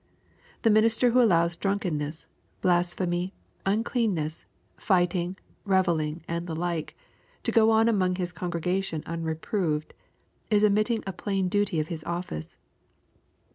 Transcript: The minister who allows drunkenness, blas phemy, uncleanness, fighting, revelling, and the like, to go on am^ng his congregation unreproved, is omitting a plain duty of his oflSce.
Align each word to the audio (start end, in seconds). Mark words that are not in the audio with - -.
The 0.63 0.71
minister 0.71 1.11
who 1.11 1.21
allows 1.21 1.55
drunkenness, 1.55 2.25
blas 2.59 2.95
phemy, 2.95 3.33
uncleanness, 3.67 4.45
fighting, 4.75 5.37
revelling, 5.63 6.23
and 6.27 6.47
the 6.47 6.55
like, 6.55 6.97
to 7.43 7.51
go 7.51 7.69
on 7.69 7.85
am^ng 7.85 8.17
his 8.17 8.31
congregation 8.31 9.03
unreproved, 9.05 9.93
is 10.49 10.63
omitting 10.63 11.03
a 11.05 11.13
plain 11.13 11.49
duty 11.49 11.79
of 11.79 11.89
his 11.89 12.03
oflSce. 12.05 12.55